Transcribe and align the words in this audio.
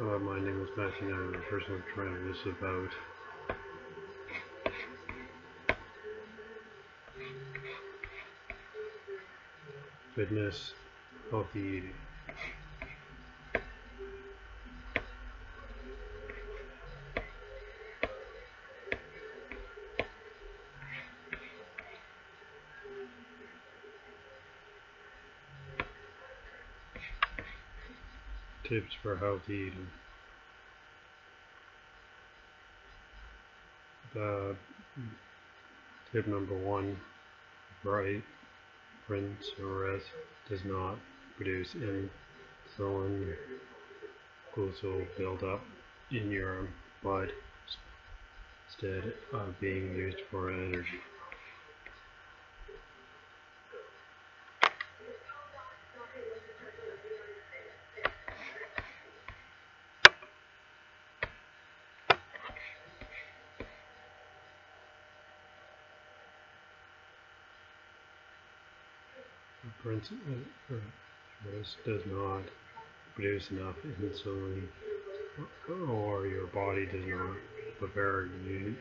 Uh, 0.00 0.18
my 0.18 0.40
name 0.40 0.60
is 0.60 0.68
Matthew 0.76 1.06
and 1.06 1.14
I'm 1.14 1.40
a 1.40 1.44
personal 1.44 1.80
trainer. 1.94 2.18
This 2.26 2.38
is 2.38 2.46
about 2.46 2.90
fitness, 10.16 10.72
healthy 11.30 11.60
eating. 11.60 11.94
Tips 28.74 28.94
for 29.04 29.14
healthy 29.14 29.68
eating. 29.68 29.86
The 34.12 34.56
tip 36.10 36.26
number 36.26 36.58
one, 36.58 36.96
right, 37.84 38.20
rinse 39.06 39.46
or 39.60 39.92
rest 39.92 40.06
does 40.48 40.64
not 40.64 40.96
produce 41.36 41.76
any 41.76 42.08
insulin 42.76 43.36
glucose 44.52 45.06
buildup 45.16 45.62
in 46.10 46.32
your 46.32 46.66
blood 47.00 47.30
instead 48.66 49.12
of 49.32 49.60
being 49.60 49.94
used 49.94 50.18
for 50.32 50.50
energy. 50.50 50.98
For 69.84 69.92
instance, 69.92 70.20
uh, 70.26 70.74
uh, 70.74 70.78
this 71.52 71.76
does 71.84 72.00
not 72.06 72.44
produce 73.14 73.50
enough 73.50 73.76
insulin 73.84 74.66
or 75.78 76.26
your 76.26 76.46
body 76.46 76.86
does 76.86 77.04
not 77.06 77.36
prepare 77.78 78.24
you 78.46 78.74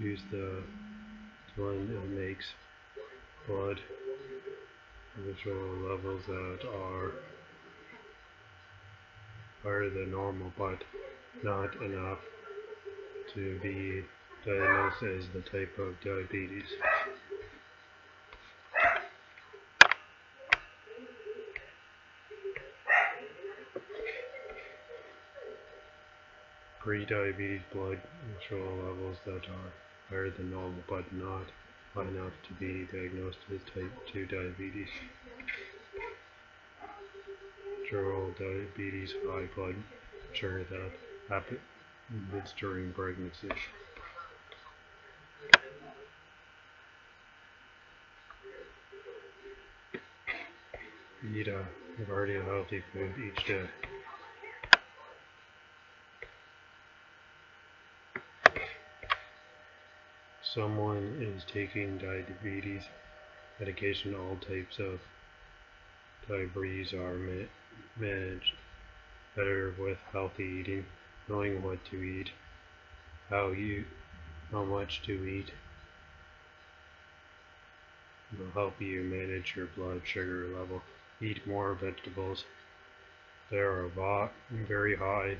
use 0.00 0.18
the 0.32 0.64
one 1.56 1.76
and 1.76 2.18
makes 2.18 2.44
blood 3.46 3.78
cholesterol 5.16 5.88
levels 5.88 6.22
that 6.26 6.68
are 6.68 7.12
higher 9.62 9.88
than 9.88 10.10
normal 10.10 10.52
but 10.58 10.82
not 11.44 11.72
enough 11.80 12.18
to 13.34 13.56
be 13.62 14.02
diagnosed 14.44 15.04
as 15.04 15.28
the 15.32 15.42
type 15.42 15.78
of 15.78 15.94
diabetes. 16.04 16.66
Pre-diabetes 26.90 27.60
blood 27.72 28.00
sugar 28.48 28.64
levels 28.64 29.16
that 29.24 29.44
are 29.48 29.70
higher 30.08 30.28
than 30.28 30.50
normal 30.50 30.82
but 30.88 31.04
not 31.12 31.46
high 31.94 32.02
enough 32.02 32.32
to 32.42 32.52
be 32.54 32.84
diagnosed 32.90 33.38
as 33.54 33.60
type 33.72 33.92
2 34.12 34.26
diabetes. 34.26 34.88
Natural 37.84 38.34
diabetes, 38.36 39.14
high 39.24 39.46
blood 39.54 39.76
sugar 40.32 40.66
that 40.68 40.90
happens 41.28 42.52
during 42.58 42.92
pregnancy. 42.92 43.48
Eat 51.36 51.46
a 51.46 51.64
variety 52.04 52.34
of 52.34 52.46
healthy 52.46 52.82
food 52.92 53.12
each 53.24 53.46
day. 53.46 53.89
Someone 60.60 61.16
is 61.18 61.42
taking 61.50 61.96
diabetes 61.96 62.82
medication, 63.58 64.14
all 64.14 64.36
types 64.36 64.78
of 64.78 65.00
diabetes 66.28 66.92
are 66.92 67.14
ma 67.14 67.44
managed 67.98 68.52
better 69.34 69.74
with 69.78 69.96
healthy 70.12 70.44
eating, 70.60 70.84
knowing 71.28 71.62
what 71.62 71.82
to 71.86 71.96
eat, 72.02 72.30
how 73.30 73.48
you, 73.48 73.86
how 74.50 74.62
much 74.62 75.00
to 75.02 75.12
eat, 75.12 75.50
will 78.38 78.52
help 78.52 78.78
you 78.80 79.02
manage 79.02 79.54
your 79.56 79.66
blood 79.76 80.02
sugar 80.04 80.46
level. 80.58 80.82
Eat 81.22 81.46
more 81.46 81.72
vegetables. 81.72 82.44
They 83.50 83.56
are 83.56 83.90
very 84.68 84.96
high 84.96 85.36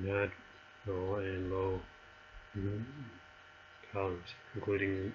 natural 0.00 1.16
and 1.16 1.52
low 1.52 1.80
including 4.54 5.12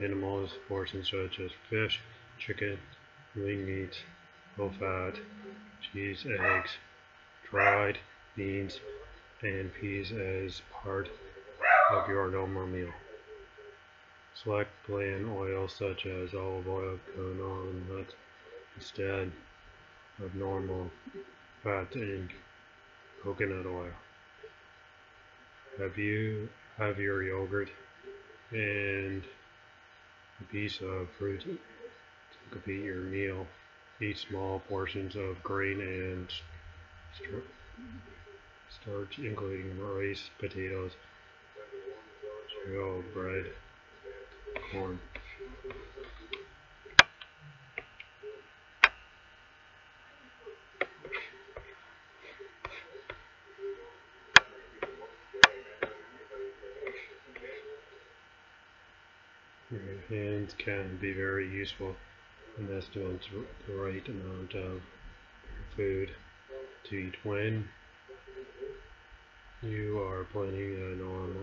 animals, 0.00 0.50
portions 0.68 1.10
such 1.10 1.40
as 1.40 1.50
fish, 1.68 2.00
chicken, 2.38 2.78
lean 3.34 3.66
meat, 3.66 4.02
low 4.56 4.70
fat, 4.78 5.14
cheese, 5.80 6.26
eggs, 6.26 6.70
dried 7.50 7.98
beans, 8.34 8.80
and 9.42 9.72
peas 9.74 10.12
as 10.12 10.62
part 10.72 11.08
of 11.92 12.08
your 12.08 12.30
normal 12.30 12.66
meal. 12.66 12.92
Select 14.42 14.70
plant 14.86 15.26
oils 15.28 15.74
such 15.78 16.06
as 16.06 16.34
olive 16.34 16.68
oil, 16.68 16.98
canola 17.16 17.88
nuts 17.88 18.14
instead 18.76 19.32
of 20.22 20.34
normal 20.34 20.90
fat 21.62 21.94
and 21.94 22.30
coconut 23.22 23.66
oil. 23.66 23.92
Have 25.78 25.96
you 25.96 26.48
have 26.78 26.98
your 26.98 27.22
yogurt 27.22 27.70
and 28.52 29.22
a 30.40 30.44
piece 30.44 30.80
of 30.80 31.08
fruit 31.18 31.40
to 31.40 32.50
complete 32.50 32.84
your 32.84 33.02
meal. 33.02 33.46
Eat 34.00 34.18
small 34.18 34.60
portions 34.68 35.16
of 35.16 35.42
grain 35.42 35.80
and 35.80 36.28
starch, 38.70 39.18
including 39.18 39.78
rice, 39.80 40.28
potatoes, 40.38 40.92
cereal, 42.64 43.02
bread, 43.14 43.46
corn. 44.70 44.98
Hands 60.08 60.54
can 60.58 60.98
be 61.00 61.12
very 61.12 61.48
useful 61.48 61.94
in 62.58 62.76
estimating 62.76 63.44
the 63.66 63.74
right 63.74 64.06
amount 64.08 64.54
of 64.54 64.80
food 65.76 66.10
to 66.84 66.96
eat. 66.96 67.14
When 67.22 67.68
you 69.62 70.00
are 70.00 70.24
planning 70.32 70.74
a 70.74 70.96
normal 70.96 71.42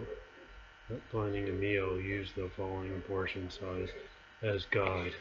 um, 0.90 1.02
planning 1.12 1.50
a 1.50 1.52
meal 1.52 2.00
use 2.00 2.30
the 2.36 2.50
following 2.56 3.02
portion 3.08 3.50
size 3.50 3.90
as 4.42 4.66
guide 4.66 5.14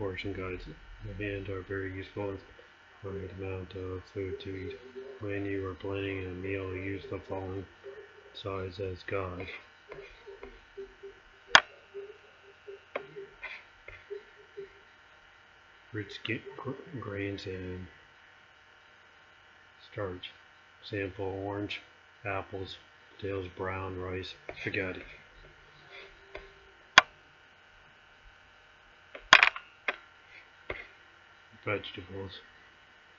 portion 0.00 0.32
guides 0.32 0.64
and 1.18 1.48
are 1.50 1.60
very 1.68 1.92
useful 1.94 2.32
for 3.02 3.10
the 3.10 3.28
amount 3.38 3.74
of 3.74 4.02
food 4.14 4.40
to 4.40 4.48
eat. 4.48 4.78
When 5.20 5.44
you 5.44 5.68
are 5.68 5.74
planning 5.74 6.24
a 6.24 6.30
meal, 6.30 6.74
use 6.74 7.02
the 7.10 7.20
following 7.28 7.66
size 8.32 8.80
as 8.80 9.02
guide. 9.06 9.46
Fruits, 15.92 16.18
grains, 16.98 17.44
and 17.44 17.86
starch. 19.92 20.30
Sample 20.82 21.42
orange, 21.44 21.82
apples, 22.24 22.78
potatoes, 23.16 23.48
brown 23.54 23.98
rice, 23.98 24.32
spaghetti. 24.58 25.02
Vegetables. 31.70 32.32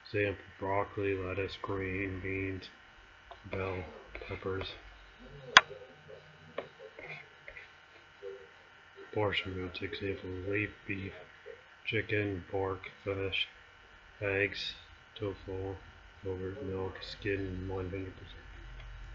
Example, 0.06 0.44
broccoli, 0.60 1.16
lettuce, 1.16 1.58
green 1.62 2.20
beans, 2.22 2.64
bell 3.50 3.84
peppers. 4.28 4.68
Portion 9.14 9.54
groups 9.54 9.82
example 9.82 10.30
leaf 10.50 10.70
beef, 10.88 11.14
chicken, 11.86 12.44
pork, 12.50 12.90
fish, 13.04 13.48
eggs, 14.22 14.74
tofu, 15.16 15.76
yogurt, 16.24 16.64
milk, 16.66 16.96
skin, 17.02 17.70
100% 17.70 18.12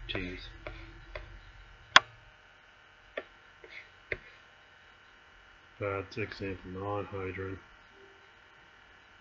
cheese. 0.07 0.49
Fats 5.79 6.17
example 6.17 6.71
non-hydrogen, 6.71 7.59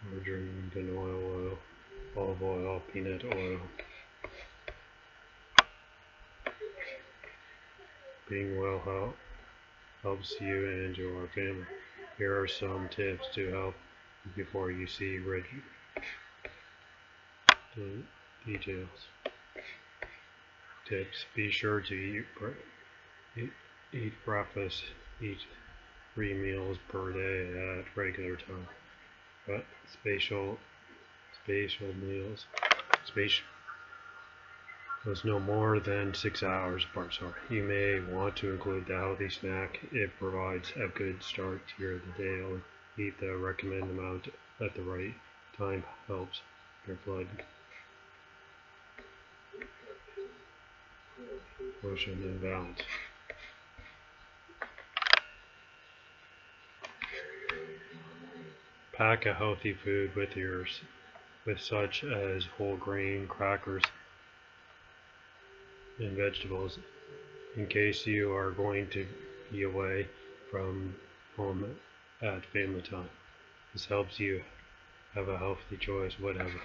margarine, 0.05 0.71
canola 0.75 1.15
oil, 1.35 1.59
olive 2.17 2.43
oil, 2.43 2.83
peanut 2.93 3.25
oil. 3.25 3.61
Being 8.29 8.61
well 8.61 8.81
help, 8.81 9.17
helps 10.03 10.35
you 10.41 10.67
and 10.67 10.97
your 10.97 11.29
family. 11.29 11.67
Here 12.19 12.41
are 12.41 12.49
some 12.49 12.89
tips 12.89 13.27
to 13.35 13.51
help 13.51 13.75
before 14.35 14.71
you 14.71 14.87
see 14.87 15.19
red 15.19 15.45
details. 18.47 18.89
Tips: 20.89 21.27
Be 21.35 21.51
sure 21.51 21.81
to 21.81 21.95
eat, 21.95 22.25
eat, 23.37 23.53
eat 23.93 24.13
breakfast. 24.25 24.83
Eat 25.21 25.39
three 26.15 26.35
meals 26.35 26.79
per 26.89 27.13
day 27.13 27.81
at 27.81 27.97
regular 27.97 28.37
time. 28.37 28.67
But 29.47 29.65
spatial 29.93 30.59
spatial 31.45 31.95
meals 31.95 32.47
spatial 33.05 33.47
was 35.05 35.25
no 35.25 35.39
more 35.39 35.79
than 35.79 36.15
six 36.15 36.43
hours 36.43 36.85
apart. 36.91 37.15
Sorry. 37.15 37.33
You 37.49 37.63
may 37.63 38.01
want 38.01 38.35
to 38.37 38.51
include 38.51 38.87
the 38.87 38.97
healthy 38.97 39.31
snack. 39.31 39.79
It 39.93 40.11
provides 40.19 40.73
a 40.77 40.89
good 40.89 41.23
start 41.23 41.63
to 41.77 41.83
your 41.83 41.99
day. 42.19 42.61
Eat 42.99 43.21
the 43.21 43.37
recommended 43.37 43.91
amount 43.91 44.29
at 44.61 44.75
the 44.75 44.83
right 44.83 45.15
time 45.57 45.85
helps 46.07 46.41
your 46.87 46.97
blood 47.05 47.29
motion 51.83 52.13
and 52.23 52.43
balance. 52.43 52.81
Pack 58.97 59.27
a 59.27 59.35
healthy 59.35 59.75
food 59.75 60.15
with 60.17 60.35
yours, 60.37 60.81
with 61.45 61.61
such 61.61 62.03
as 62.03 62.47
whole 62.57 62.79
grain, 62.79 63.27
crackers, 63.29 63.83
and 65.99 66.17
vegetables, 66.17 66.79
in 67.57 67.67
case 67.67 68.07
you 68.07 68.33
are 68.35 68.53
going 68.53 68.89
to 68.89 69.07
be 69.53 69.65
away 69.65 70.09
from 70.51 70.95
home 71.37 71.77
at 72.23 72.47
family 72.47 72.81
time. 72.81 73.11
This 73.75 73.85
helps 73.85 74.19
you 74.19 74.43
have 75.15 75.29
a 75.29 75.37
healthy 75.37 75.77
choice, 75.77 76.19
whatever. 76.19 76.63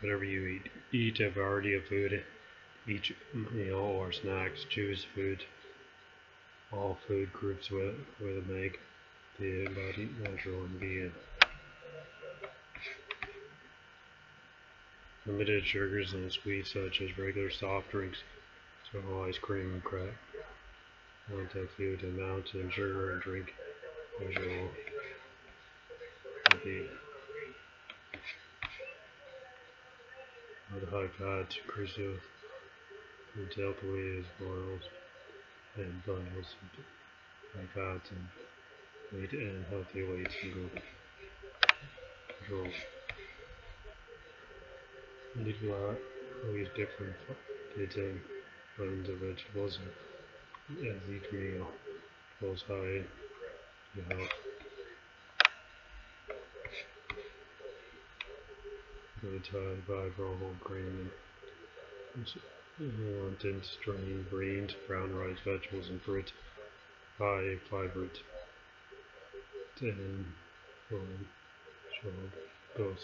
Whatever 0.00 0.24
you 0.24 0.46
eat, 0.46 0.70
eat 0.92 1.20
a 1.20 1.30
variety 1.30 1.74
of 1.74 1.86
food 1.86 2.22
each 2.86 3.14
meal 3.32 3.76
or 3.76 4.12
snacks. 4.12 4.64
Choose 4.68 5.06
food 5.14 5.42
all 6.72 6.98
food 7.06 7.32
groups 7.32 7.70
with, 7.70 7.94
with 8.20 8.46
make 8.48 8.78
the 9.38 9.66
body 9.68 10.08
natural 10.22 10.64
and. 10.64 11.12
Limited 15.26 15.64
sugars 15.66 16.12
and 16.12 16.30
sweets 16.30 16.72
such 16.72 17.00
as 17.00 17.18
regular 17.18 17.50
soft 17.50 17.90
drinks, 17.90 18.18
so 18.92 19.24
ice 19.26 19.38
cream 19.38 19.74
and 19.74 19.84
crap. 19.84 20.14
Want 21.32 21.50
a 21.56 21.66
food 21.76 22.04
amount 22.04 22.54
in 22.54 22.70
sugar 22.70 23.12
and 23.12 23.22
drink 23.22 23.52
usual 24.20 24.70
the 30.80 30.86
high 30.86 31.08
fat, 31.18 31.54
crucial, 31.66 32.14
and 33.34 33.48
healthily 33.54 34.18
as 34.18 34.24
boils 34.38 34.82
and 35.78 36.02
and 37.58 37.68
fats 37.74 38.10
and 38.10 38.26
weight 39.12 39.32
and 39.32 39.64
healthy 39.70 40.02
and 40.02 40.54
go 40.54 40.70
control. 42.38 42.72
These 45.36 45.70
are 45.70 45.96
always 46.46 46.68
different 46.76 47.16
data 47.76 48.14
blends 48.78 49.08
of 49.08 49.16
vegetables 49.16 49.78
as 50.70 51.10
each 51.10 51.32
meal 51.32 51.68
goes 52.40 52.62
high 52.66 53.04
to 53.94 54.02
health. 54.08 54.30
Time 59.52 59.82
by 59.86 60.08
whole 60.16 60.56
grain 62.78 63.36
and 63.42 63.62
strained 63.64 64.30
greens, 64.30 64.72
brown 64.86 65.14
rice, 65.14 65.38
vegetables, 65.44 65.88
and 65.88 66.00
fruit. 66.02 66.32
High 67.18 67.56
fiber. 67.70 68.08
And 69.80 70.26
one, 70.90 71.26
goes. 72.76 72.96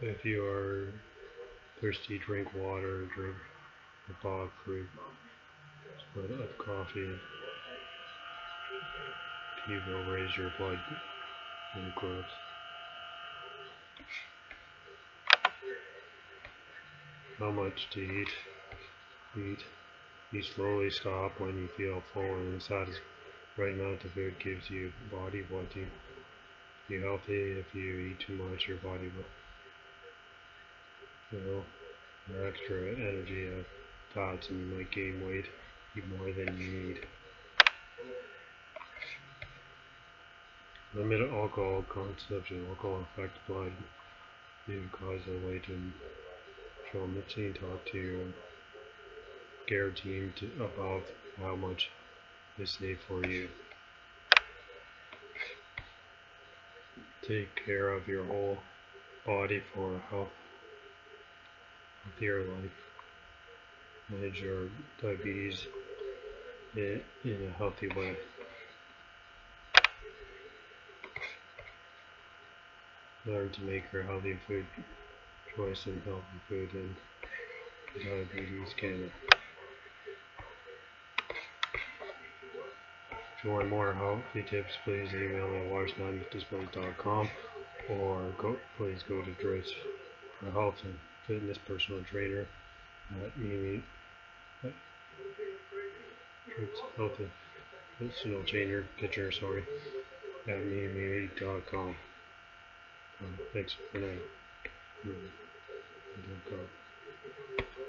If 0.00 0.24
you 0.24 0.44
are 0.44 0.92
thirsty, 1.80 2.18
drink 2.18 2.48
water, 2.54 3.06
drink 3.14 3.36
a 4.10 4.22
bog 4.22 4.50
fruit, 4.64 4.88
split 6.10 6.30
up 6.40 6.58
coffee. 6.58 7.18
You 9.66 9.80
will 9.88 10.04
raise 10.04 10.36
your 10.36 10.50
blood 10.58 10.78
glucose. 11.72 12.24
How 17.38 17.50
much 17.50 17.88
to 17.90 18.00
eat? 18.00 18.28
Eat. 19.36 19.64
You 20.30 20.42
slowly 20.42 20.90
stop 20.90 21.40
when 21.40 21.56
you 21.56 21.68
feel 21.76 22.02
full 22.12 22.22
and 22.22 22.62
satisfied. 22.62 23.02
Right 23.56 23.74
amount 23.74 24.04
of 24.04 24.12
food 24.12 24.34
gives 24.42 24.70
you 24.70 24.92
body 25.10 25.44
what 25.48 25.74
you 25.74 25.86
be 26.88 27.00
healthy. 27.00 27.52
If 27.52 27.74
you 27.74 28.10
eat 28.10 28.20
too 28.20 28.36
much, 28.36 28.68
your 28.68 28.78
body 28.78 29.10
will 29.16 29.24
feel 31.30 31.64
your 32.30 32.48
extra 32.48 32.92
energy 32.92 33.48
of 33.48 33.64
thoughts 34.12 34.48
and 34.50 34.60
you 34.60 34.76
might 34.76 34.90
gain 34.92 35.20
weight, 35.26 35.46
eat 35.96 36.04
more 36.18 36.32
than 36.32 36.56
you 36.58 36.70
need. 36.70 37.00
Limit 40.94 41.20
alcohol 41.32 41.84
consumption. 41.88 42.66
Alcohol 42.68 43.06
affects 43.12 43.38
blood. 43.48 43.72
You 44.68 44.88
cause 44.92 45.20
a 45.28 45.46
weight 45.46 45.68
and 45.68 45.92
mixing 47.02 47.52
talk 47.54 47.84
to 47.90 47.98
your 47.98 48.26
care 49.66 49.90
team 49.90 50.32
to, 50.36 50.46
about 50.64 51.02
how 51.40 51.56
much 51.56 51.90
is 52.58 52.70
safe 52.70 52.98
for 53.08 53.26
you. 53.26 53.48
Take 57.26 57.48
care 57.66 57.88
of 57.88 58.06
your 58.06 58.24
whole 58.24 58.58
body 59.26 59.62
for 59.74 60.00
health, 60.10 60.28
healthier 62.04 62.44
life. 62.44 62.70
Manage 64.10 64.40
your 64.40 64.68
diabetes 65.02 65.66
in, 66.76 67.00
in 67.24 67.50
a 67.52 67.58
healthy 67.58 67.88
way. 67.88 68.16
Learn 73.26 73.50
to 73.50 73.62
make 73.62 73.84
your 73.92 74.02
healthy 74.02 74.38
food 74.46 74.66
choice 75.56 75.86
in 75.86 76.00
healthy 76.04 76.40
food 76.48 76.68
and 76.74 76.94
diabetes 78.02 78.74
Canada. 78.76 79.10
If 83.10 83.44
you 83.44 83.50
want 83.50 83.68
more 83.68 83.92
healthy 83.92 84.42
tips, 84.48 84.72
please 84.84 85.08
email 85.12 85.48
me 85.48 85.58
at 85.58 85.70
watersnadisplays.com 85.70 87.28
or 87.90 88.32
go, 88.38 88.56
please 88.76 89.02
go 89.08 89.22
to 89.22 89.30
Dress 89.32 89.66
for 90.40 90.50
Health 90.50 90.76
and 90.84 90.94
Fitness 91.26 91.58
Personal 91.66 92.02
Trainer 92.04 92.46
at 93.22 93.36
Mimi 93.36 93.82
Health 96.96 97.12
and 97.18 97.30
Personal 97.98 98.42
Trainer, 98.44 98.84
Kitchener, 98.98 99.30
sorry, 99.32 99.64
at 100.48 100.64
Mimi.com. 100.64 101.96
Um, 103.20 103.38
thanks 103.52 103.76
for 103.92 103.98
now. 103.98 105.14
umugabo 106.18 106.68